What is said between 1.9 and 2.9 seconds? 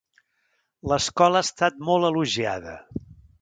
molt elogiada.